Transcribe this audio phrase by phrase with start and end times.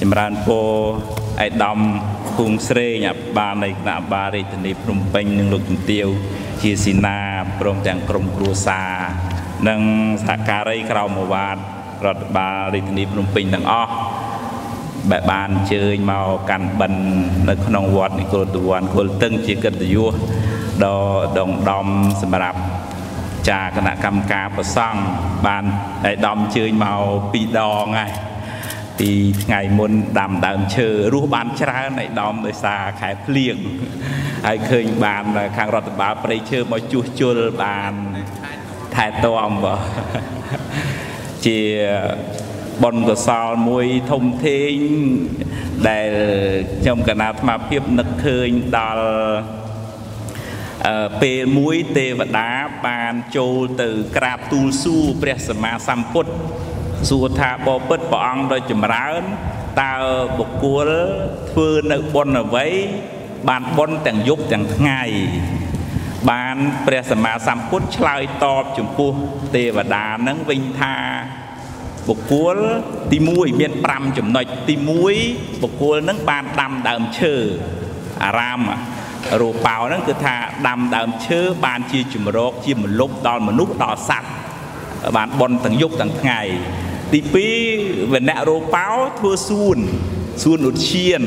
[0.00, 0.66] ចម្រើនពរឯ
[1.38, 1.78] កឧត្តម
[2.34, 6.06] ភូមិស្រេងអភិបាលនៃគណៈបាលរាជធានីភ្នំពេញនិងលោកជំទាវ
[6.62, 7.18] ជាស៊ីណា
[7.60, 8.92] ព្រមទាំងក្រុមគ្រួសារ
[9.68, 9.80] និង
[10.26, 11.56] សហការីក្រមអាវ៉ាត
[12.06, 13.92] រដ្ឋបាលរាជធានីភ្នំពេញទាំងអស់
[15.12, 17.02] ដែលបានអញ្ជើញមកកាន់បិណ្ឌ
[17.48, 20.14] នៅក្នុងវត្តនិកុលតវ័នគុលតឹងជាកិត្តិយស
[20.84, 20.96] ដ៏
[21.38, 21.86] ដងដំ
[22.22, 22.60] សម្រាប់
[23.48, 25.00] ចាគណៈកម្មការប្រសង់
[25.46, 25.64] បាន
[26.04, 27.00] ឯកឧត្តមអញ្ជើញមក
[27.32, 28.10] ពីរដងហើយ
[29.00, 29.12] ពី
[29.44, 33.56] ថ្ងៃមុនដាំដើមឈើរស់បានច្រើនឯកឧត្តមដោយសារខែភ្លៀង
[34.46, 35.24] ហើយឃើញបាន
[35.56, 37.92] ខាងរដ្ឋបាលព្រៃឈើមកជួសជុលបាន
[38.94, 39.80] ថែទាំបង
[41.46, 41.60] ជា
[42.82, 44.74] បុណ្យកុសលមួយធំធេង
[45.88, 46.10] ដែល
[46.80, 49.06] ខ្ញុំកណាអាត្មាភាពនឹកឃើញដល់
[51.22, 52.50] ពេលមួយទេវតា
[52.86, 56.32] បានចូលទៅក្រាបទូលសួរព្រះសម្មាសម្ពុទ្ធ
[57.08, 59.22] សួរថាបបិទ្ធព្រះអង្គដ៏ចម្រើន
[59.82, 59.94] តើ
[60.38, 60.88] បុគ្គល
[61.50, 62.66] ធ្វើនៅបុណ្យអ្វី
[63.48, 65.02] បានបុណ្យទាំងយប់ទាំងថ្ងៃ
[66.30, 69.12] បានព្រះសម្មាសម្ពុទ្ធឆ្លើយតបចំពោះ
[69.54, 70.94] ទេវតានឹងវិញថា
[72.08, 72.56] បុគ្គល
[73.10, 74.74] ទី1មាន5ចំណុចទី
[75.18, 77.34] 1បុគ្គលនឹងបានដាំដើមឈើ
[78.24, 78.60] អារាម
[79.40, 80.36] រូបោហ្នឹងគឺថា
[80.68, 84.30] ដាំដើមឈើបានជាជំរកជាមលុបដល់មនុស្សដល់សត្វ
[85.16, 86.40] បានបនទាំងយប់ទាំងថ្ងៃ
[87.13, 87.19] ទី
[87.67, 88.89] 2វណ្ណៈរូបោ
[89.19, 89.77] ធ្វើសួន
[90.43, 91.21] សួនឧទ្យាន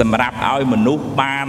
[0.00, 1.48] សម្រាប់ឲ្យមនុស្សបាន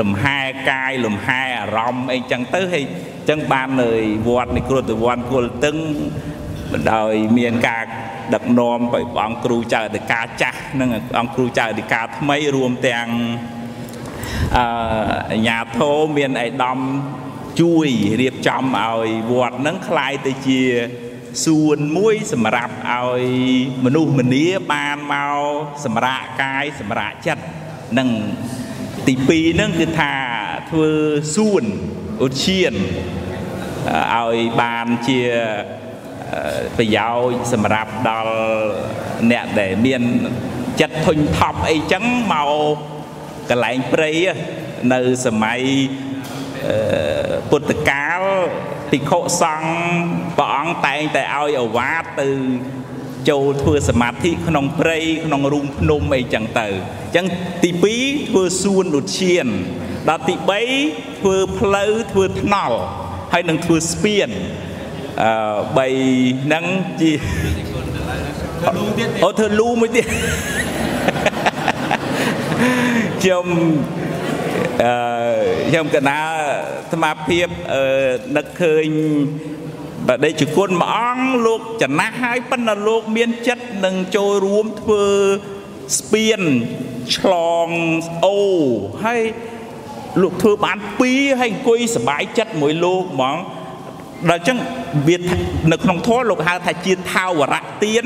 [0.00, 0.40] លំហែ
[0.70, 2.84] កាយលំហែអារម្មណ៍អីចឹងទៅហើយ
[3.28, 3.90] ចឹងបាននៅ
[4.28, 5.76] វត្តនៃគ្រួតវ័នគល់តឹង
[6.92, 7.84] ដោយមានការ
[8.34, 13.08] ដឹកនាំព្រះអង្គគ្រូចៅអធិការចាស់និងអង្គគ្រូចៅអធិការថ្មីរួមទាំង
[14.56, 14.66] អឺ
[15.32, 16.78] អាញាធោមានអេដំ
[17.60, 17.88] ជួយ
[18.20, 20.62] រៀបចំឲ្យវត្តនឹងคล้ายទៅជា
[21.45, 23.23] សួនមួយសម្រាប់ឲ្យ
[23.85, 25.39] មនុស្សម្នាបានមក
[25.85, 27.43] សម្រាកកាយសម្រាកចិត្ត
[27.97, 28.09] និង
[29.07, 30.13] ទី2ហ្នឹងគឺថា
[30.71, 30.91] ធ្វើ
[31.35, 31.63] សួន
[32.25, 32.73] ឧទ្យាន
[34.15, 35.19] ឲ្យបានជា
[36.77, 38.35] ប្រយោជន៍សម្រាប់ដល់
[39.31, 40.01] អ្នកដែលមាន
[40.81, 42.03] ចិត្តធុញថប់អីចឹង
[42.33, 42.51] មក
[43.49, 44.11] កន្លែងព្រៃ
[44.93, 45.61] នៅសម័យ
[47.49, 48.21] ពុទ្ធកាល
[48.91, 49.69] ភិក្ខុសង្ឃ
[50.39, 52.29] ព្រះអង្គតែងតែឲ្យអវាទទៅ
[53.29, 57.25] ចូលធ្វើសមាធិក្នុងព្រៃក្នុងរូងភ្នំអីចឹងទៅអញ្ចឹង
[57.63, 57.69] ទី
[58.01, 59.47] 2ធ្វើសួនឧទ្យាន
[60.09, 60.35] ដល់ទី
[60.77, 62.77] 3ធ្វើផ្លូវធ្វើថ្នល់
[63.33, 64.29] ហើយនឹងធ្វើស្ពាន
[65.77, 66.65] អឺ3ហ្នឹង
[67.01, 67.11] ជា
[69.23, 70.07] អូធ្វើលូមួយទៀត
[73.21, 74.10] ខ្ញុំអឺ
[75.68, 76.18] ខ្ញុំកណា
[76.92, 77.84] ស្មារភាពអឺ
[78.36, 78.86] នឹកឃើញ
[80.08, 85.04] បដិជគុណមួយអង្គលោកចំណាស់ហើយប៉ុន្តែលោកមានចិត្តនឹងចូលរួមធ្វើ
[85.98, 86.40] ស្ពាន
[87.16, 87.32] ឆ្ល
[87.66, 87.68] ង
[88.26, 88.38] អូ
[89.04, 89.22] ហើយ
[90.22, 90.78] លោកធ្វើបាន
[91.08, 93.36] 2ហើយអង្គុយសบายចិត្តមួយលោកហ្មង
[94.30, 94.58] ដល់ចឹង
[95.08, 95.16] វា
[95.72, 98.04] នៅក្នុងធម៌លោកហៅថាជាថាវរៈទៀន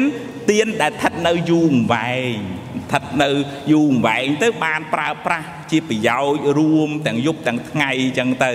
[0.51, 2.54] ទៀនដែលស្ថិតនៅយូរអង្វែងស្
[2.96, 3.30] ថិតនៅ
[3.72, 8.52] យូរអង្វែងទៅបានប្រើប្រាស់ជាប្រយោជន៍រួមទាំងយប់ទាំងថ្ងៃចឹងទៅ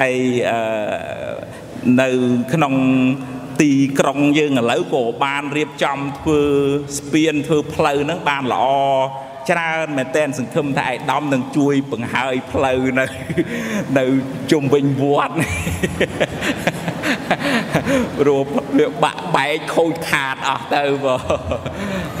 [0.00, 0.16] ហើយ
[0.50, 0.60] អឺ
[2.00, 2.08] នៅ
[2.52, 2.74] ក្នុង
[3.60, 6.40] ទីក្រុងយើងឥឡូវក៏បានរៀបចំធ្វើ
[6.98, 8.66] ស្ពានធ្វើផ្លូវហ្នឹងបានល្អ
[9.50, 13.06] ច្រើនមែនតែនសង្ឃឹមថាឯកឧត្តមនឹងជួយបង្ហើយផ្លូវនៅ
[13.98, 14.06] នៅ
[14.52, 15.34] ជុំវិញវត្ត
[18.26, 18.46] រួប
[18.78, 21.20] វាបាក់បែកខូចខាតអស់ទៅបង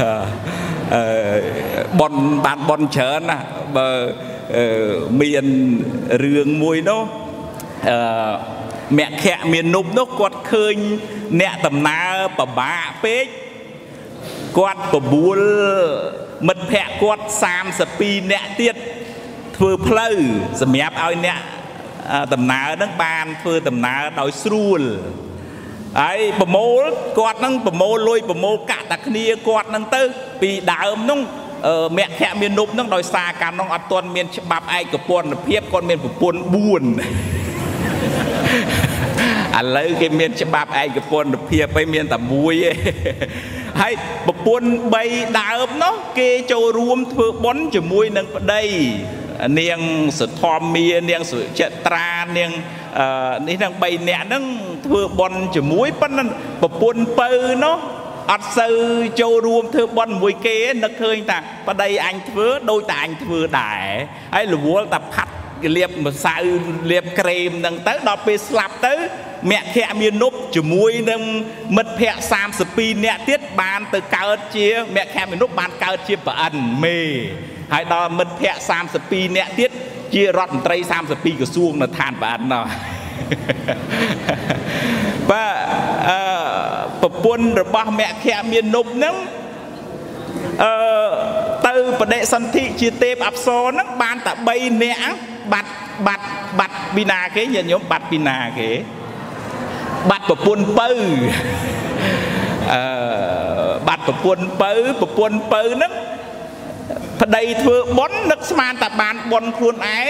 [0.00, 0.59] អឺ
[2.00, 2.12] ប៉ុន
[2.44, 3.38] បានប៉ុនច្រើនណា
[3.76, 3.88] បើ
[5.20, 5.46] មាន
[6.24, 7.02] រឿងមួយនោះ
[7.90, 7.98] អឺ
[8.98, 10.76] មគ្គមាននុបនោះគាត់ឃើញ
[11.40, 13.26] អ្នកដំណើរពិបាកពេក
[14.58, 15.40] គាត់បបួល
[16.48, 17.24] មិត្តភ័ក្តិគាត់
[17.76, 18.76] 32នាក់ទៀត
[19.56, 20.16] ធ្វើផ្លូវ
[20.60, 21.38] សម្រាប់ឲ្យអ្នក
[22.34, 24.80] ដំណើរនឹងបានធ្វើដំណើរដោយស្រួល
[25.98, 26.82] ហើយប្រមូល
[27.18, 30.02] គាត់នឹងប្រមូលលុយប្រមូលកាក់តែគ្នាគាត់នឹងទៅ
[30.42, 31.20] ពីដើមនោះ
[31.98, 36.56] មគ្គមាននុបនឹងដោយសារកាលនោះអត់ទាន់មានច្បាប់ឯកពន្ធភាពគាត់មានប្រពន្ធ4
[39.58, 42.74] ឥឡូវគេមានច្បាប់ឯកពន្ធភាពឯងមានតែមួយឯង
[43.80, 43.92] ហើយ
[44.26, 44.68] ប្រពន្ធ
[45.02, 48.62] 3ដើមនោះគេចូលរួមធ្វើបុណ្យជាមួយនឹងប្តី
[49.60, 49.80] នាង
[50.18, 52.50] សុធម្មានាងសុចិត្រានាង
[53.48, 54.44] នេះទាំង3នាក់ហ្នឹង
[54.86, 56.24] ធ្វើបុណ្យជាមួយប៉ុន្តែ
[56.62, 57.30] ប្រពន្ធពៅ
[57.64, 57.76] នោះ
[58.32, 58.76] អត់សូវ
[59.20, 61.38] ចូលរួមធ្វើបន់មួយគេនឹកឃើញថា
[61.68, 63.86] ប្តីអញធ្វើដូចតែអញធ្វើដែរ
[64.34, 65.32] ហើយរវល់តែផាត់
[65.76, 66.36] លាបម្សៅ
[66.90, 68.94] លាបក្រែមហ្នឹងទៅដល់ពេលស្លាប់ទៅ
[69.50, 71.22] មគ្គមានុបជាមួយនឹង
[71.76, 72.22] មិត្តភ័ក្តិ
[72.60, 76.54] 32នាក់ទៀតបានទៅកើតជាមគ្គមានុបបានកើតជាប្រអិន
[76.84, 77.00] មេ
[77.72, 78.62] ហើយដល់មិត្តភ័ក្តិ
[79.30, 79.70] 32នាក់ទៀត
[80.14, 80.76] ជារដ្ឋមន្ត្រី
[81.08, 82.64] 32ក្រសួងនៅឋានប្រអិនណោះ
[85.30, 85.54] បាទ
[86.10, 86.20] អឺ
[87.02, 89.14] ប្រពន្ធរបស់មគ្គមានុបហ្នឹង
[90.64, 90.72] អឺ
[91.66, 95.02] ទៅបដិសន្ធិជាទេពអប្សរហ្នឹងបានតែ3នាក់
[95.52, 95.70] បាត់
[96.06, 96.26] បាត់
[96.58, 98.68] បាត់ពីណាគេញាតិញោមបាត់ពីណាគេ
[100.10, 100.88] បាត់ប្រពន្ធពៅ
[102.72, 102.82] អឺ
[103.88, 105.92] បាត់ប្រពន្ធពៅប្រពន្ធពៅហ្នឹង
[107.20, 110.06] ប្តីធ្វើបុណ្យនឹកស្មានតែបានបុណ្យខ្លួនឯង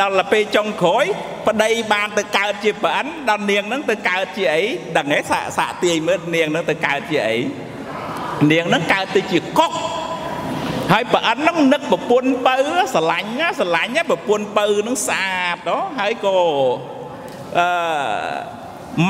[0.00, 1.04] ដល់ទៅពេលចុងក្រោយ
[1.48, 4.62] ប្តីបានទៅកើតជាប្រអិនដល់នាងហ្នឹងទៅកើតជាអី
[4.96, 7.36] ដឹងទេសាក់សាក់ទាយមើលនាងហ្នឹងទៅកើតជាអី
[8.52, 9.72] នាងហ្នឹងកើតទៅជាកុក
[10.92, 12.56] ហើយប្រអិនហ្នឹងនឹកប្រពន្ធបើ
[12.94, 16.36] ស្រឡាញ់ស្រឡាញ់ប្រពន្ធបើហ្នឹងស្អាតហ៎ហើយក៏
[17.58, 18.57] អឺ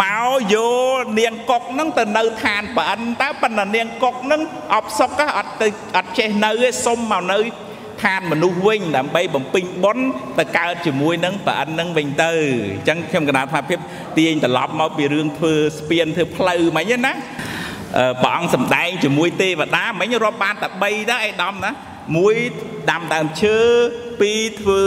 [0.00, 0.56] មកយ
[1.00, 4.40] កនាងកុកហ្នឹងទៅនៅឋានប្រអិនតើប៉ុន្តែនាងកុកហ្នឹង
[4.74, 7.38] អបសុកអត់ទៅអត់ចេះនៅទេសុំមកនៅ
[8.02, 10.06] ឋានមនុស្សវិញដើម្បីបំពេញបុណ្យ
[10.38, 12.32] ទៅកើតជាមួយនឹងប្រអិននឹងវិញទៅ
[12.76, 13.78] អញ្ចឹងខ្ញុំកណាត់ថាភាព
[14.18, 17.12] ទាញត្រឡប់មកពីរឿងធ្វើស្ពានធ្វើផ្លូវមិញណា
[18.22, 21.70] ព្រះអង្គសម្ដែងជាមួយទេវតាមិញរាប់បានតែ3ដែរឯដំណា
[22.16, 22.34] មួយ
[22.90, 23.58] ដាំដើមឈើ
[24.20, 24.82] ពីរធ្វើ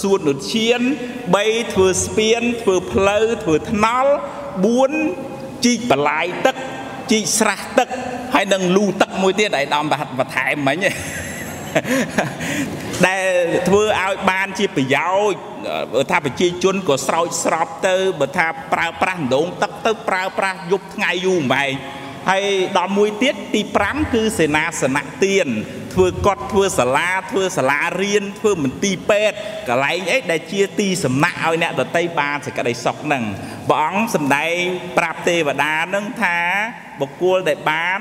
[0.00, 0.80] សួនឧទ្យាន
[1.26, 4.12] 3ធ្វើស្ពានធ្វើផ្លូវធ្វើថ្នល់
[4.86, 6.56] 4ជីកបលាយទឹក
[7.10, 7.88] ជីកស្រះទឹក
[8.34, 9.84] ហើយនឹងលូទឹកមួយទៀតឯដំ
[10.18, 10.78] បន្ថែមមិញ
[13.06, 13.26] ដែល
[13.68, 15.38] ធ្វើឲ្យបានជាប្រយោជន៍
[15.92, 21.70] បើថាប្រជាជនក៏ស្រោចស្រពទៅបើថាប្រើប្រាស់ដងទឹកទៅប្រើប្រាស់យប់ថ្ងៃយូរម្បែង
[22.30, 22.44] ហើយ
[22.78, 25.46] ដល់មួយទៀតទី5គឺសេនាសនៈទាន
[25.94, 29.36] ធ្វើកត់ធ្វើសាលាធ្វើសាលារៀនធ្វើមន្ទីរពេទ្យ
[29.68, 33.24] កន្លែងអីដែលជាទីសំណាក់ឲ្យអ្នកដតីបានសេចក្តីសុខហ្នឹង
[33.68, 34.54] ព្រះអង្គសម្ដែង
[34.98, 36.38] ប្រាប់ទេវតានឹងថា
[37.00, 38.00] បុគ្គលដែលបាន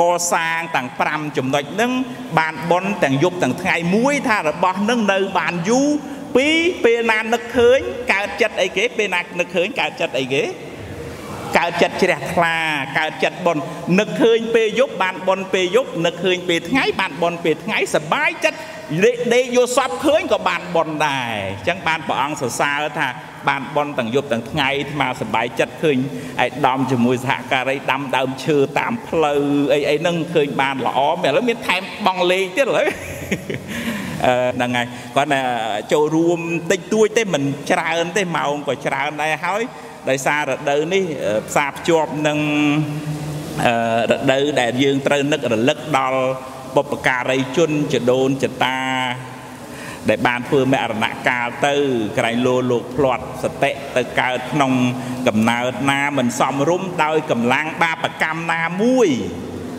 [0.00, 0.02] ក
[0.32, 1.92] សាងទាំង5ចំណុចហ្នឹង
[2.38, 5.88] បានបន់ទាំងយប់ទាំងថ្ងៃមួយថារបស់ហ្នឹងនៅបានយូរ
[6.36, 7.78] ពីរពេលណានឹកឃើញ
[8.12, 10.42] កើតចិត្តអីគេពេលណានឹកឃើញកើតចិត្តអីគេ
[11.58, 12.56] កើតចិត្តជ្រះថ្លា
[12.98, 13.58] កើតចិត្តបន
[13.98, 18.58] នឹកឃើញពេលយប់បានបនពេលយប់នឹកឃើញពេលថ្ងៃបានបនពេលថ្ងៃសបាយចិត្ត
[19.34, 23.08] ដេកយកសពឃើញក៏បានបនដែរអញ្ចឹងបានព្រះអង្គសរសើរថា
[23.48, 25.98] បានបនទាំងយប់ទាំងថ្ងៃស្មាសបាយចិត្តឃើញ
[26.44, 32.86] ឯដំជាមួយសហការីដាំដើមឈើតាមផ្លូវអីអីហ្នឹងឃើញបានល្អឥឡូវមានថែមបងលេងទៀតឥឡូវ
[34.56, 35.42] ហ្នឹងហើយគាត់ថា
[35.92, 36.38] ចូលរួម
[36.72, 39.62] តិចតួចទេមិនច្រើនទេម៉ោងក៏ច្រើនដែរហើយ
[40.10, 41.04] ដោយសាររដូវនេះ
[41.48, 42.38] ផ្សារភ្ជាប់នឹង
[44.10, 46.20] រដូវដែលយើងត្រូវនឹករលឹកដល់
[46.76, 48.78] បុព្វការីជនចដូនចតា
[50.08, 51.74] ដែលបានធ្វើមរណកាលទៅ
[52.18, 54.72] ក្រែងលោលោកផ្្លាត់សតិទៅកើតក្នុង
[55.26, 59.08] កំណើតណាមិនសមរម្យដោយកម្លាំងបាបកម្មណាមួយ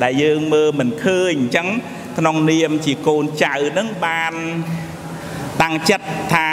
[0.04, 1.68] ដែលយើងមើលមិនឃើញអញ្ចឹង
[2.18, 4.34] ក្នុងនាមជាកូនចៅនឹងបាន
[5.62, 6.53] តាំងចិត្តថា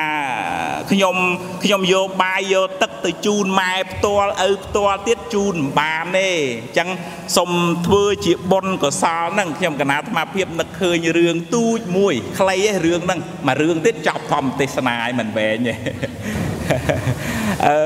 [0.91, 1.17] ខ្ញុំ
[1.65, 6.89] ខ្ញុំយកបាយយកទឹកទៅជូនម៉ែផ្ទាល់ឪផ្ទាល់ទៀតជូនមិនបានទេអញ្ចឹង
[7.37, 7.51] សុំ
[7.87, 15.75] ធ្វើជាបុណ្យកុសលហ្នឹងខ្ញុំកណាអាត្មាភាពនឹកឃើញរឿងទូចមួយខ្លីឯងរឿងហ្នឹងមួយរឿងទៀតចប់ធម្មទេសនាឲ្យមិនវែងទេ
[17.67, 17.79] អឺ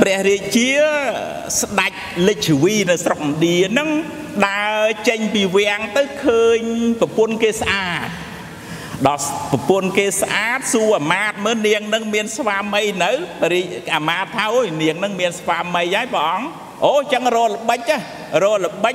[0.00, 0.70] ព្រះរាជា
[1.60, 1.92] ស្ដេច
[2.28, 3.88] លិជ្ជវីនៅស្រុកឥណ្ឌាហ្នឹង
[4.48, 6.60] ដើរចេញពីវាំងទៅឃើញ
[7.00, 8.08] ប្រពន្ធគេស្អាត
[9.04, 9.22] ដល់
[9.52, 13.12] ប្រពន្ធគេស្អាតសួរអាមាតមើលនាងនឹងមានស្វាមីនៅ
[13.52, 13.60] រី
[13.96, 16.46] អាមាតថាអូយនាងនឹងមានស្វាមីហើយព្រះអង្គ
[16.86, 17.90] អូចឹងរល្បិច
[18.44, 18.94] រល្បិច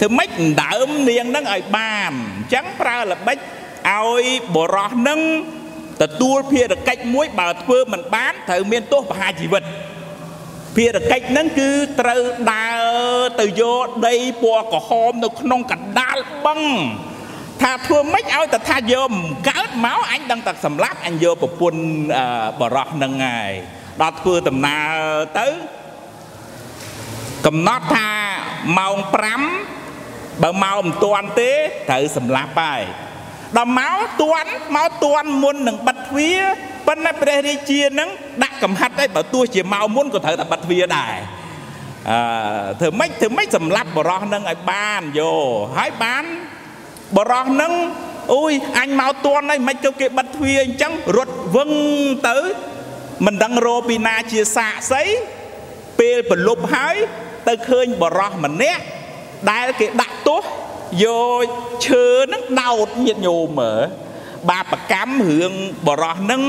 [0.00, 0.28] ធ្វើម៉េច
[0.62, 5.20] ដើមនាងនឹងឲ្យបានអញ្ចឹងប្រើល្បិចឲ្យបរោះនឹង
[6.02, 9.62] ទទួលភារកិច្ចមួយបើធ្វើមិនបានត្រូវមានទោសប្រហារជីវិត
[10.76, 16.16] ភារកិច្ចហ្នឹងគឺត្រូវដើរទៅយកដីពណ៌ក្រហមនៅក្នុងកណ្ដាល
[16.46, 16.60] បឹង
[17.62, 19.10] ថាធ្វើម៉េចឲ្យតថាយក
[19.48, 21.80] កើតមកអញដឹងតែសម្លាប់អញយកប្រពន្ធ
[22.60, 23.52] បរោះនឹងហើយ
[24.02, 24.96] ដល់ធ្វើដំណើរ
[25.38, 25.46] ទៅ
[27.46, 28.08] កំណត់ថា
[28.78, 28.96] ម៉ោង
[29.74, 31.50] 5បើមកមិនទាន់ទេ
[31.90, 32.82] ត្រូវសម្លាប់ហើយ
[33.56, 36.40] ដល់មកទាន់មកទាន់មុននឹងបិទទ្វារ
[36.86, 38.08] ប៉ុន្តែព្រះរាជានឹង
[38.42, 41.16] ដាក់កំហិតឲ្យបើទោះជាមកមុនក៏ត្រូវតែបិទទ្វារដែរ
[42.10, 42.18] អឺ
[42.80, 46.24] ធ្វើម៉េចធ្វើម៉េចសម្លាប់បរោះនឹងឲ្យបានយកហើយបាន
[47.16, 47.72] បរោះនឹង
[48.34, 51.70] អូយអញមកតន់ហើយមិនទៅគេបិទទ្វារអញ្ចឹងរត់វឹង
[52.28, 52.38] ទៅ
[53.26, 55.02] មិនដឹងរោពីណាជាសាកសី
[55.98, 56.96] ពេលប្រលប់ហើយ
[57.48, 58.82] ទៅឃើញបរោះម្នាក់
[59.50, 60.42] ដែលគេដាក់ទោស
[61.04, 61.06] យ
[61.42, 61.44] ក
[61.86, 63.80] ឈើនឹងដោតញាតញោមមើល
[64.50, 65.52] បាបកម្មរឿង
[65.86, 66.42] បរោះនឹង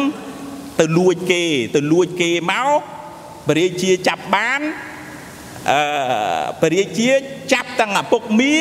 [0.80, 1.44] ទៅលួចគេ
[1.76, 2.80] ទៅលួចគេមក
[3.48, 4.62] ពរាជាចាប់បាន
[5.72, 5.82] អឺ
[6.62, 7.10] ពរាជា
[7.54, 8.58] ចាប់តាំងឪពុកមា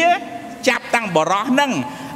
[0.98, 1.72] ចាប់តាំងបរោះនឹង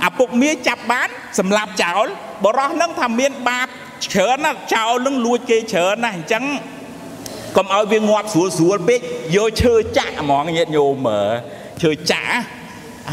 [0.07, 1.09] ឪពុកមាចាប់បាន
[1.39, 2.07] សម្លាប់ចោល
[2.45, 3.69] បរោះនឹងថាមានបាប
[4.07, 6.45] ច្រើនណាស់ចោលនឹងលួចគេច្រើនណាស់អញ្ចឹង
[7.57, 9.01] កុំឲ្យវាងាប់ស្រួលស្រួលពេក
[9.37, 11.09] យកឈើចាក់ហ្មងញាតិញោម
[11.83, 12.35] ឈើចាក់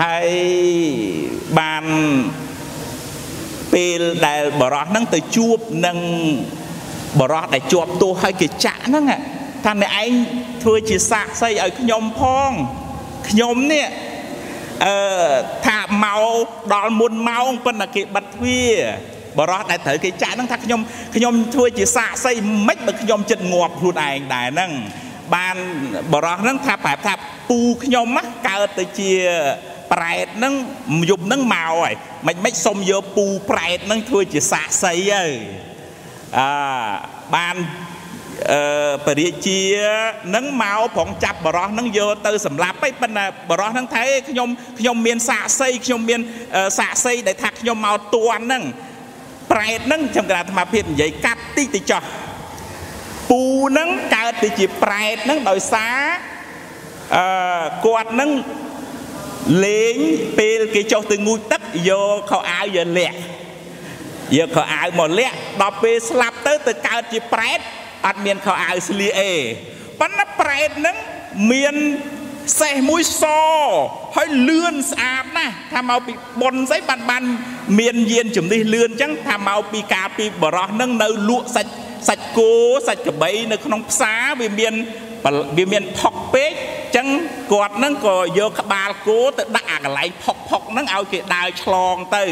[0.02, 0.30] ហើយ
[1.60, 1.84] បាន
[3.74, 5.98] ពេលដែលបរោះហ្នឹងទៅជួបនឹង
[7.20, 9.06] បរោះដែលជាប់ទោសឲ្យគេចាក់ហ្នឹង
[9.66, 10.12] ថាអ្នកឯង
[10.64, 12.50] ធ្វើជាសាក់សីឲ្យខ្ញុំផង
[13.30, 13.86] ខ្ញុំនេះ
[14.86, 14.96] អឺ
[15.68, 18.74] ថាមកដល់មុនម៉ោងប៉ុន្តែគេបិទទ្វារ
[19.38, 20.82] បរោះដែលត្រូវគេចាក់ហ្នឹងថាខ្ញុំ
[21.16, 22.32] ខ្ញុំធ្វើជាសាក់សី
[22.68, 24.72] មិនបើខ្ញុំចិត្តងាប់ខ្លួនឯងដែរហ្នឹង
[25.36, 25.56] បាន
[26.14, 27.14] បរោះហ្នឹងថាប្រាប់ថា
[27.50, 28.08] ពូខ្ញុំ
[28.48, 29.12] កើតទៅជា
[29.94, 30.54] ប្រែតហ្នឹង
[31.10, 31.94] យប់ហ្នឹងមកហើយ
[32.28, 35.32] មិនមិនសុំយកពូប្រែតហ្នឹងធ្វើជាសាក់សីហើយ
[36.40, 36.50] អឺ
[37.36, 37.56] បាន
[38.48, 38.62] អឺ
[39.08, 39.62] បរិជា
[40.36, 46.22] នឹងមកប្រងចាប់បរោះនឹងយកទៅសម្លាប់ឯប៉ុន្តែបរោះនឹងថាខ្ញុំខ្ញុំមានសាកសីខ្ញុំមាន
[46.80, 48.64] សាកសីដែលថាខ្ញុំមកតួនហ្នឹង
[49.52, 52.04] ប្រែតហ្នឹងខ្ញុំកណាអាត្មាភាពនិយាយកាត់តិចតិចចោះ
[53.30, 56.00] ពូហ្នឹងកើតទៅជាប្រែតហ្នឹងដោយសារ
[57.16, 57.26] អឺ
[57.86, 58.32] គាត់ហ្នឹង
[59.66, 59.96] លេង
[60.40, 63.18] ពេលគេចុះទៅងូតទឹកយកខោអាវយកលាក់
[64.38, 67.60] យកខោអាវមកលាក់ដល់ពេលស្លាប់ទៅទៅកើតជាប្រែត
[68.06, 69.34] អត់មានខោអាវស្លៀកអេ
[70.00, 70.96] ប៉ុន្តែប្រែតហ្នឹង
[71.52, 71.76] មាន
[72.62, 73.24] សេះមួយស
[74.16, 77.24] ហើយលឿនស្អាតណាស់ថាមកពីប៉ុនស្អីបានបាន
[77.80, 81.74] មានយានជំនិះលឿនអញ្ចឹងថាមកពីការពីបរោះហ្នឹងនៅលក់សាច់
[82.08, 82.54] សាច់គោ
[82.88, 84.74] សាច់ក្របីនៅក្នុងផ្សារវាមាន
[85.58, 86.52] វាមានផុកពេក
[86.96, 87.08] ចឹង
[87.54, 92.26] គាត់ហ្នឹងក៏យកក្បាលគោទៅដាក់អាកន្លែងផុកផុកហ្នឹងឲ្យគេដើរឆ្លងទៅ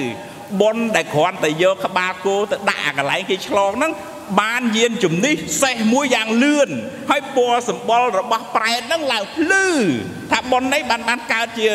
[0.61, 3.91] ប៉ុនដែលគ្រាន់តែយកក្បាលគោទៅដាក់អាកន្លែងគេឆ្លងហ្នឹង
[4.41, 6.69] បានយានជំនិះសេះមួយយ៉ាងលឿន
[7.09, 9.65] ហើយពណ៌សម្បុររបស់ប្រែតហ្នឹងឡើងភ្លឺ
[10.31, 11.69] ថាប៉ុននេះបានបានកើតជា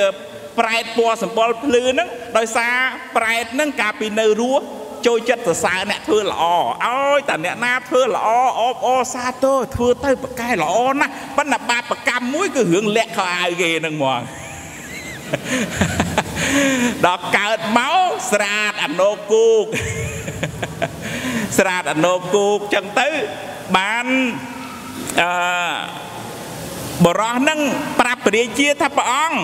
[0.59, 2.75] ប្រែតពណ៌សម្បុរភ្លឺហ្នឹងដោយសារ
[3.17, 4.65] ប្រែតហ្នឹងកាលពីនៅរស់
[5.07, 6.45] ចូលចិត្តសរសើរអ្នកធ្វើល្អ
[6.87, 8.29] ឲ្យតែអ្នកណាធ្វើល្អ
[8.61, 14.21] អបអសាទរធ្វើទៅប្រកែល្អណាស់ប៉ុន្តែបាបកម្មមួយគឺរឿងលាក់ខោអាវគេហ្នឹងហ្មង
[17.07, 19.65] ដល់កើតមកស្រាតអនោគូក
[21.59, 23.09] ស្រាតអនោគូកចឹងទៅ
[23.77, 24.07] បាន
[25.23, 25.31] អឺ
[27.05, 27.61] បរោះហ្នឹង
[28.01, 29.39] ប្រាប់ព្រះរាជាថាព្រះអង្គ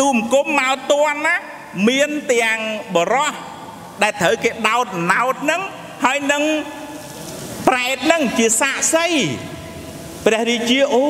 [0.00, 1.36] ទូមគុំមកតួនណា
[1.88, 2.58] មានទាំង
[2.96, 3.32] បរោះ
[4.02, 5.60] ដែលត្រូវគេដោតណោតហ្នឹង
[6.04, 6.42] ហើយនឹង
[7.68, 9.06] ប្រែតហ្នឹងជាសាកសី
[10.26, 11.04] ព្រះរាជាអូ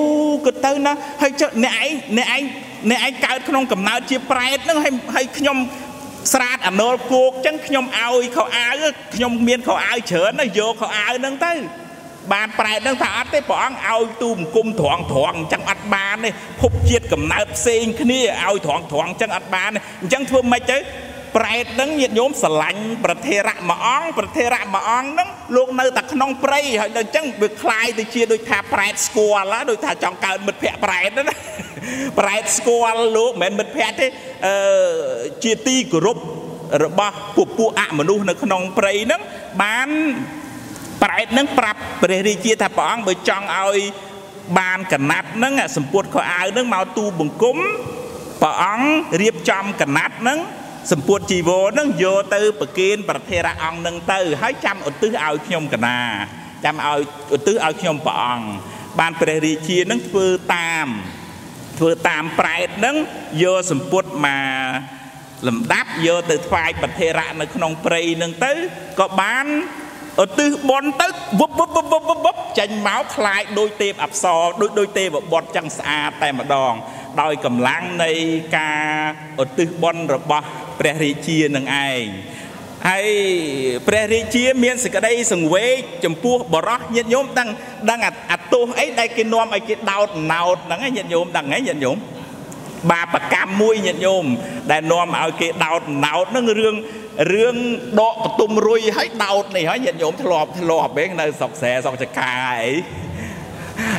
[0.44, 2.42] ក៏ទៅណាហើយចុះអ្នកឯងអ្នកឯង
[2.90, 5.56] អ្នកឯងកើតក្នុងកំណើតជាប្រែតហ្នឹងហើយហើយខ្ញុំ
[6.32, 11.52] ស្រាតអនុលគោកចឹងខ្ញុំឲ្យខោអាវខ្ញុំមានខោអាវច្រើនណាយកខោអាវហ្នឹងទៅ
[12.32, 20.76] បានប្រែតនឹងថាអត់ទេព្រះអង្គឲ្យទូមង្គមត្រង់ត្រង់អញ្ចឹងអត់បានទេភពជាតិកំណើតផ្សេងគ្នាឲ្យត្រង់ត្រង់អញ្ចឹងអត់បានទេអញ្ចឹងធ្វើម៉េចទៅ
[21.35, 31.35] ប្រែតនឹងញាតិញោមស្រឡាញ់ប្រធេរៈមួយអង្គប្រធេរៈមួយអង្គនឹងលោកនៅតែក្នុងព្រៃហើយដល់អញ្ចឹងវាคล้ายទៅជាដូចថាប្រែតស្គាល់ដូចថាចង់កើតមិត្តភ័ក្ដិប្រែតណា
[32.19, 34.07] ប្រែតស្គាល់លោកមិនមែនមិត្តភ័ក្ដិទេ
[34.47, 34.55] អឺ
[35.43, 36.17] ជាទីគោរព
[36.83, 39.21] របស់ពួកពួកអមនុស្សនៅក្នុងព្រៃហ្នឹង
[39.63, 39.89] បាន
[41.03, 43.79] ប្រែតនឹងប្រាប់ព្រះរាជាថាព្រះអង្គបើចង់ឲ្យ
[44.59, 47.57] បានកណាត់ហ្នឹងសម្ពុតខោអាវហ្នឹងមកទូបង្គំ
[48.41, 48.87] ព្រះអង្គ
[49.21, 50.39] រៀបចំកណាត់ហ្នឹង
[50.91, 55.99] សម្ពុតជីវរនឹងយកទៅប្រគិនប្រធេរៈអង្គនឹងទៅហើយចាំឧទ្ទិសឲ្យខ្ញុំកណា
[56.65, 56.99] ចាំឲ្យ
[57.35, 58.47] ឧទ្ទិសឲ្យខ្ញុំព្រះអង្គ
[58.99, 60.87] បានព្រះរាជានឹងធ្វើតាម
[61.79, 62.95] ធ្វើតាមប្រែតនឹង
[63.43, 64.99] យកសម្ពុតមក
[65.47, 68.51] លំដាប់យកទៅថ្វាយប្រធេរៈនៅក្នុងព្រៃនឹងទៅ
[68.99, 69.45] ក៏បាន
[70.23, 71.07] ឧទ្ទិសបន់ទៅ
[71.39, 76.73] វឹបវឹបវឹបវឹបវឹបចេញមកคล้ายដូចទេពអប្សរដូចដូចទេវបុត្រចឹងស្អាតតែម្ដង
[77.22, 78.10] ដោយកម្លាំងនៃ
[78.56, 78.84] ការ
[79.42, 80.46] ឧទ្ទិសបុណ្យរបស់
[80.78, 82.04] ព្រះរាជានឹងឯង
[82.88, 83.08] ហើយ
[83.86, 87.48] ព្រះរាជាមានសេចក្តីសង្វេគចំពោះបរោះញាតិញោមដឹង
[87.90, 88.00] ដឹង
[88.32, 91.96] អាទោសអីដែលគេនាំឲ្យគេដោតណោតហ្នឹងញាតិញោមដឹងហ៎ញាតិញោម
[92.90, 94.24] បាបកម្មមួយញាតិញោម
[94.70, 96.76] ដែលនាំឲ្យគេដោតណោតហ្នឹងរឿង
[97.32, 97.56] រឿង
[98.00, 102.72] ដកបន្ទុំរុយឲ្យដោតនេះហើយញាតិញោមធ្លាប់ធ្លាប់ឯងនៅស្រុកស្រែស្រុកចកាអី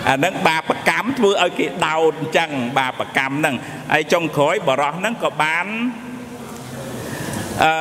[0.09, 3.55] អាហ្នឹងបាបកម្មធ្វើឲ្យគេដោតអញ្ចឹងបាបកម្មហ្នឹង
[3.93, 5.65] ហើយចុងក្រោយបរោះហ្នឹងក៏បាន
[7.63, 7.73] អឺ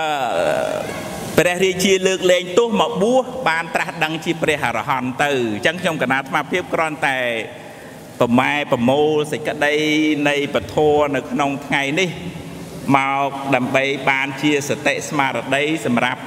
[1.39, 7.19] ព្រះរាជាលើកលែងទោសមកបួសបានត្រាស់ដឹងជាព្រះអរហន្តទៅអញ្ចឹងខ្ញុំកណាអាត្មាភាពគ្រាន់តែ
[8.21, 9.75] ប្រម៉ែប្រមូលសេចក្តី
[10.29, 10.77] នៃពធ
[11.15, 12.11] នៅក្នុងថ្ងៃនេះ
[12.97, 16.23] មកដើម្បីបានជាសតិស្មារតីសម្រាប់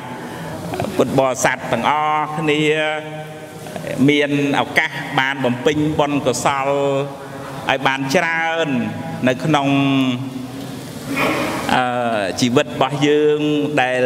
[0.97, 2.61] ពុទ្ធបរិស័ទទាំងអស់គ្នា
[4.09, 6.67] មានឱកាសបានបំពេញបុណ្យកុសល
[7.69, 8.67] ឲ្យបានច្រើន
[9.27, 9.67] នៅក្នុង
[11.75, 13.39] អឺជីវិតរបស់យើង
[13.81, 14.03] ដែល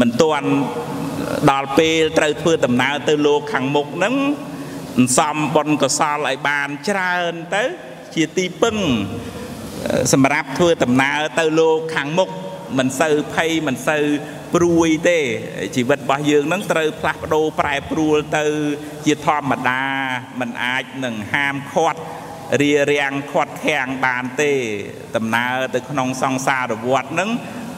[0.00, 0.48] មិនទាន់
[1.50, 4.14] ដល់ពេលត្រូវធ្វើដំណើរទៅលោកខាងមុខហ្នឹង
[4.96, 7.64] សន្សំបុណ្យកុសលឲ្យបានច្រើនទៅ
[8.14, 8.76] ជាទីពឹង
[10.12, 12.28] សម្រាប់ធ្វើដំណើរទៅលោកខាងមុខ
[12.78, 14.04] មិនសូវភ័យមិនសូវ
[14.55, 15.19] ព្រួយទេ
[15.75, 18.45] ជីវិតរបស់យើងនឹងត្រូវផ្លាស់ប្ដូរប្រែប្រួលទៅ
[19.05, 19.83] ជាធម្មតា
[20.39, 22.01] มันអាចនឹងហាមឃាត់
[22.61, 24.53] រារាំងខាត់ខាំងបានទេ
[25.15, 27.29] ដំណើរទៅក្នុងសង្សារវដ្តនឹង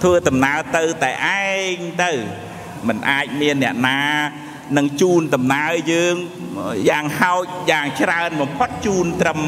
[0.03, 1.45] ធ្វើដំណើរទៅតែឯ
[1.75, 2.11] ងទៅ
[2.87, 4.01] มันអាចមានអ្នកណា
[4.77, 6.15] នឹងជូនដំណើរយើង
[6.89, 9.39] យ៉ាងហោចយ៉ាងច្រើនបំផុតជូនត្រឹម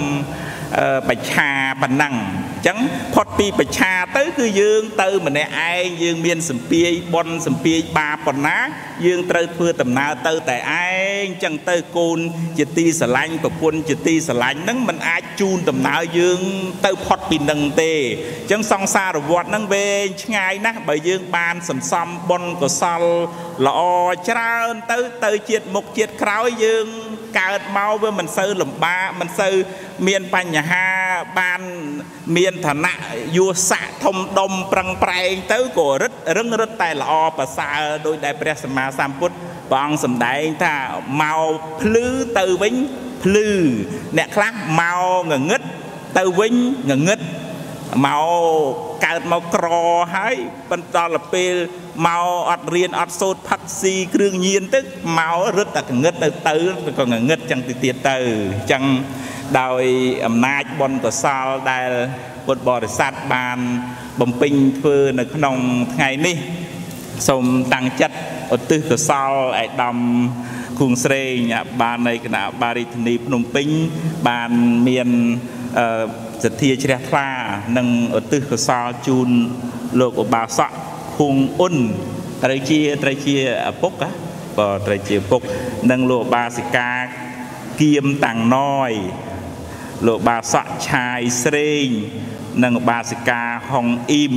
[1.08, 1.50] បច្ឆា
[1.82, 2.14] ប៉ុណ្ណឹង
[2.56, 2.78] អញ្ចឹង
[3.14, 8.58] ផុតពីបច្ឆាទៅគឺយើងទៅម្នាក់ឯងយើងមានសម្ពាយបនសម្ពាយបាប៉ុណ្ណា
[9.06, 12.18] យើងត្រូវធ្វើដំណើរទៅតែឯងអញ្ចឹងទៅកូន
[12.58, 16.40] ជាទីស្រឡាញ់ប្រពន្ធជាទីស្រឡាញ់ហ្នឹងมันអាចជូនដំណើរយើង
[16.86, 23.02] ទៅផុតពីនឹងទេអញ្ចឹងសង្សារវដ្តហ្នឹងវែងឆ្ងាយណាស់បើយើងបានសន្សំបុណ្យកុសល
[23.66, 23.80] ល្អ
[24.28, 26.86] ច្រើនទៅទៅជាតិមុខជាតិក្រោយយើង
[27.38, 29.54] កើតមកវាមិនសូវលំបាកមិនសូវ
[30.06, 30.86] មានបញ្ហា
[31.38, 31.60] បាន
[32.36, 32.94] មានឋានៈ
[33.36, 39.36] យុស័កធំដុំប្រឹងប្រែងទៅក៏រឹតរឹងរឹតតែល្អប្រសើរដោយដែលព្រះសម្មាសម្ពុទ្ធ
[39.70, 40.76] ព្រះអង្គសម្ដែងថា
[41.22, 42.06] មកភ្លឺ
[42.38, 42.74] ទៅវិញ
[43.24, 43.48] ភ្លឺ
[44.18, 45.62] អ្នកខ្លះមកងងឹត
[46.18, 46.54] ទៅវិញ
[46.90, 47.20] ងងឹត
[48.06, 49.66] មកកើតមកក្រ
[50.14, 50.36] ហើយ
[50.70, 51.54] បន្តដល់ពេល
[52.06, 54.80] មកអត់រៀនអត់សូត្រផឹកស៊ីគ្រឿងញៀនទៅ
[55.18, 56.54] មករឹតតែកងឹតទៅទៅ
[56.98, 58.16] ក៏ងងឹតចឹងទៅទៀតទៅ
[58.70, 58.84] ចឹង
[59.60, 59.84] ដោយ
[60.26, 61.90] អំណាចបុណ្យកុសលដែល
[62.46, 63.58] ពុទ្ធបរិស័ទបាន
[64.20, 65.56] បំពេញធ្វើនៅក្នុង
[65.94, 66.36] ថ្ងៃនេះ
[67.28, 68.16] សូមតាំងចិត្ត
[68.56, 69.96] ឧទ្ទិសកុសលឯកឧត្តម
[70.80, 71.34] គូងស្រេង
[71.82, 73.68] បាននៃគណៈបារិធានីភ្នំពេញ
[74.28, 74.50] បាន
[74.88, 75.08] មាន
[76.44, 77.28] សទ្ធាជ្រះថ្លា
[77.76, 77.88] និង
[78.18, 79.28] ឧទ្ទិសកុសលជូន
[80.00, 80.70] លោកឧបាសក
[81.20, 81.76] ភួងអ៊ុន
[82.44, 83.36] ត្រូវជាត្រូវជា
[83.70, 84.08] ឪពុកក៏
[84.86, 85.40] ត្រូវជាឪពុក
[85.90, 86.90] និងលោកបាសិកា
[87.80, 88.92] គៀមតាំងណយ
[90.06, 91.86] លោកបាសកឆាយស្រេង
[92.64, 94.36] និងបាសិកាហុងអ៊ីម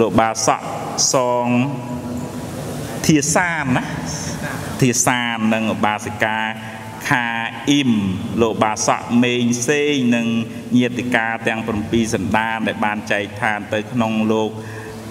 [0.00, 0.62] លោកបាសក
[1.14, 1.48] សង
[3.06, 3.84] ធាសានណា
[4.80, 6.38] ធាសាននិងបាសិកា
[7.08, 7.26] ខា
[7.70, 7.92] អ៊ីម
[8.42, 10.26] លោកបាសកមេងសេងនិង
[10.78, 14.50] ញាតិកាទាំង7សន្តានដែលបានចែកឋានទៅក្នុងលោក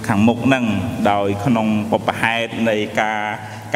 [0.07, 0.65] ខាងមុខនឹង
[1.11, 3.21] ដោយក្នុងបបហេតុនៃការ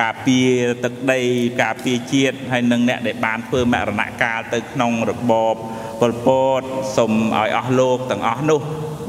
[0.01, 0.49] ការពារ
[0.83, 1.21] ទឹកដី
[1.61, 5.55] ការពារជាតិហើយនឹងអ្នកដែលបានធ្វើមរណកាលទៅក្នុងរបប
[5.99, 6.61] ប៉ុលពត
[6.97, 8.61] សូមឲ្យអស់លោកទាំងអស់នោះ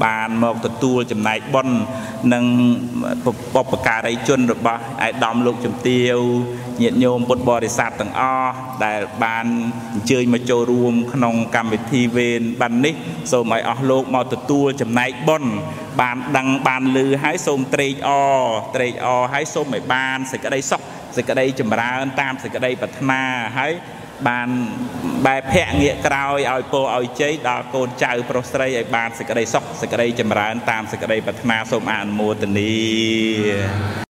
[0.03, 1.77] បានមកទទួលចំណែកបុណ្យ
[2.33, 2.45] និង
[3.55, 6.17] បពការីជនរបស់ឯកឧត្តមលោកជំទាវ
[6.81, 8.53] ញាតិញោមពុទ្ធបរិស័ទទាំងអស់
[8.85, 9.45] ដែលបាន
[9.93, 12.95] អញ្ជើញមកចូលរួម ក្នុងកម្មវិធីវេនបាននេះ
[13.31, 15.51] សូមឲ្យអស់លោកមកទទួលចំណែកបុណ្យ
[16.01, 18.09] បានដឹងបានលឺហើយសូមត្រេកអ
[18.39, 18.43] រ
[18.75, 20.81] ត្រេកអរហើយសូមឲ្យបានសេចក្តីសុខ
[21.17, 23.21] សេចក្តីចម្រើនតាមសេចក្តីប្រាថ្នា
[23.59, 23.73] ហើយ
[24.27, 24.49] បាន
[25.25, 34.08] បែបភ័ក្រងាកក្រោយឲ្យពោឲ្យជ័យដល់កូនចៅប្រុសស្រីឲ្យបានសេចក្តីសុខសេចក្តីចម្រើនតាមសេចក្តីប្រាថ្នាសូមអនុមោទនា